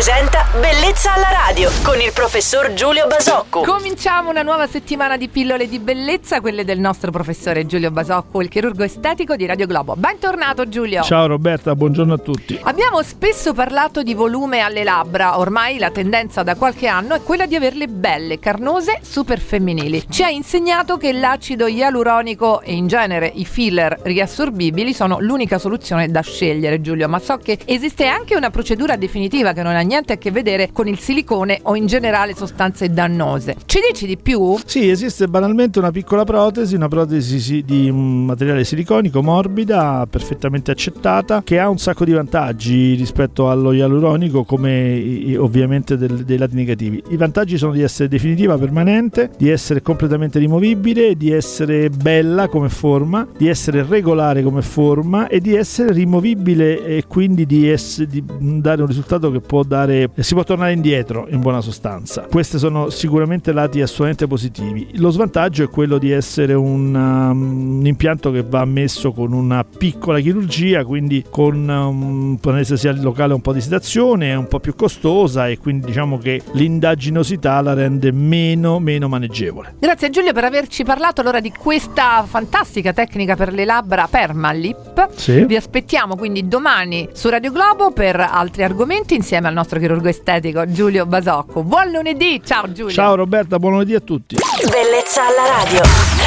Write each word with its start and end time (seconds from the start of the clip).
presenta 0.00 0.46
Bellezza 0.58 1.12
alla 1.12 1.28
radio 1.30 1.70
con 1.82 2.00
il 2.00 2.10
professor 2.14 2.72
Giulio 2.72 3.06
Basocco. 3.06 3.60
Cominciamo 3.60 4.30
una 4.30 4.40
nuova 4.40 4.66
settimana 4.66 5.18
di 5.18 5.28
pillole 5.28 5.68
di 5.68 5.78
bellezza, 5.78 6.40
quelle 6.40 6.64
del 6.64 6.78
nostro 6.78 7.10
professore 7.10 7.66
Giulio 7.66 7.90
Basocco, 7.90 8.40
il 8.40 8.48
chirurgo 8.48 8.82
estetico 8.82 9.36
di 9.36 9.44
Radio 9.44 9.66
Globo. 9.66 9.96
Bentornato 9.96 10.66
Giulio. 10.70 11.02
Ciao 11.02 11.26
Roberta, 11.26 11.74
buongiorno 11.74 12.14
a 12.14 12.16
tutti. 12.16 12.58
Abbiamo 12.62 13.02
spesso 13.02 13.52
parlato 13.52 14.02
di 14.02 14.14
volume 14.14 14.60
alle 14.60 14.84
labbra, 14.84 15.38
ormai 15.38 15.76
la 15.76 15.90
tendenza 15.90 16.42
da 16.42 16.54
qualche 16.54 16.86
anno 16.86 17.14
è 17.14 17.22
quella 17.22 17.44
di 17.44 17.56
averle 17.56 17.86
belle, 17.86 18.38
carnose, 18.38 19.00
super 19.02 19.38
femminili. 19.38 20.06
Ci 20.08 20.22
ha 20.22 20.30
insegnato 20.30 20.96
che 20.96 21.12
l'acido 21.12 21.66
ialuronico 21.66 22.62
e 22.62 22.72
in 22.72 22.86
genere 22.86 23.30
i 23.34 23.44
filler 23.44 24.00
riassorbibili 24.02 24.94
sono 24.94 25.18
l'unica 25.20 25.58
soluzione 25.58 26.08
da 26.08 26.22
scegliere 26.22 26.80
Giulio, 26.80 27.06
ma 27.06 27.18
so 27.18 27.36
che 27.36 27.58
esiste 27.66 28.06
anche 28.06 28.34
una 28.34 28.48
procedura 28.48 28.96
definitiva 28.96 29.52
che 29.52 29.62
non 29.62 29.76
ha 29.76 29.88
niente 29.90 30.12
a 30.12 30.18
che 30.18 30.30
vedere 30.30 30.70
con 30.72 30.86
il 30.86 31.00
silicone 31.00 31.58
o 31.62 31.74
in 31.74 31.86
generale 31.86 32.32
sostanze 32.36 32.90
dannose. 32.90 33.56
Ci 33.66 33.80
dici 33.90 34.06
di 34.06 34.16
più? 34.16 34.56
Sì, 34.64 34.88
esiste 34.88 35.26
banalmente 35.26 35.80
una 35.80 35.90
piccola 35.90 36.22
protesi, 36.22 36.76
una 36.76 36.86
protesi 36.86 37.64
di 37.64 37.90
un 37.90 38.24
materiale 38.24 38.62
siliconico 38.62 39.20
morbida, 39.20 40.06
perfettamente 40.08 40.70
accettata, 40.70 41.42
che 41.42 41.58
ha 41.58 41.68
un 41.68 41.78
sacco 41.78 42.04
di 42.04 42.12
vantaggi 42.12 42.94
rispetto 42.94 43.50
allo 43.50 43.72
ialuronico 43.72 44.44
come 44.44 45.34
ovviamente 45.36 45.96
del, 45.96 46.24
dei 46.24 46.38
lati 46.38 46.54
negativi. 46.54 47.02
I 47.08 47.16
vantaggi 47.16 47.58
sono 47.58 47.72
di 47.72 47.82
essere 47.82 48.08
definitiva, 48.08 48.56
permanente, 48.56 49.30
di 49.36 49.48
essere 49.48 49.82
completamente 49.82 50.38
rimovibile, 50.38 51.16
di 51.16 51.32
essere 51.32 51.90
bella 51.90 52.46
come 52.46 52.68
forma, 52.68 53.26
di 53.36 53.48
essere 53.48 53.84
regolare 53.84 54.44
come 54.44 54.62
forma 54.62 55.26
e 55.26 55.40
di 55.40 55.56
essere 55.56 55.92
rimovibile 55.92 56.84
e 56.84 57.04
quindi 57.08 57.44
di, 57.44 57.68
essere, 57.68 58.06
di 58.06 58.22
dare 58.24 58.82
un 58.82 58.86
risultato 58.86 59.32
che 59.32 59.40
può 59.40 59.64
dare 59.64 59.78
si 60.16 60.34
può 60.34 60.44
tornare 60.44 60.72
indietro 60.72 61.26
in 61.30 61.40
buona 61.40 61.60
sostanza. 61.60 62.26
Questi 62.30 62.58
sono 62.58 62.90
sicuramente 62.90 63.52
lati 63.52 63.80
assolutamente 63.80 64.26
positivi. 64.26 64.88
Lo 64.94 65.10
svantaggio 65.10 65.64
è 65.64 65.68
quello 65.68 65.98
di 65.98 66.10
essere 66.10 66.54
un, 66.54 66.94
um, 66.94 67.78
un 67.78 67.86
impianto 67.86 68.30
che 68.30 68.42
va 68.42 68.64
messo 68.64 69.12
con 69.12 69.32
una 69.32 69.64
piccola 69.64 70.18
chirurgia, 70.20 70.84
quindi 70.84 71.24
con 71.28 71.68
um, 71.68 72.38
un'anestesia 72.42 72.92
locale 73.00 73.34
un 73.34 73.40
po' 73.40 73.52
di 73.52 73.60
sedazione, 73.60 74.30
è 74.30 74.34
un 74.34 74.48
po' 74.48 74.60
più 74.60 74.74
costosa 74.74 75.48
e 75.48 75.58
quindi 75.58 75.86
diciamo 75.86 76.18
che 76.18 76.40
l'indaginosità 76.52 77.60
la 77.60 77.74
rende 77.74 78.12
meno, 78.12 78.78
meno 78.78 79.08
maneggevole. 79.08 79.76
Grazie 79.78 80.10
Giulio 80.10 80.32
per 80.32 80.44
averci 80.44 80.84
parlato 80.84 81.20
allora 81.20 81.40
di 81.40 81.52
questa 81.56 82.24
fantastica 82.26 82.92
tecnica 82.92 83.36
per 83.36 83.52
le 83.52 83.64
labbra 83.64 84.06
Permalip. 84.10 85.08
Sì. 85.14 85.44
Vi 85.44 85.56
aspettiamo 85.56 86.16
quindi 86.16 86.46
domani 86.48 87.08
su 87.12 87.28
Radio 87.28 87.52
Globo 87.52 87.92
per 87.92 88.20
altri 88.20 88.62
argomenti 88.62 89.14
insieme 89.14 89.48
al 89.48 89.54
nostro 89.70 89.78
chirurgo 89.78 90.08
estetico 90.08 90.66
Giulio 90.66 91.06
Basocco. 91.06 91.62
Buon 91.62 91.90
lunedì, 91.90 92.40
ciao 92.44 92.72
Giulio. 92.72 92.92
Ciao 92.92 93.14
Roberta, 93.14 93.58
buon 93.58 93.74
lunedì 93.74 93.94
a 93.94 94.00
tutti. 94.00 94.36
Bellezza 94.68 95.26
alla 95.26 95.62
radio. 95.62 96.19